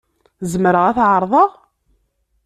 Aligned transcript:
Zemreɣ 0.51 0.85
ad 0.87 0.95
t-ɛerḍeɣ? 0.97 1.49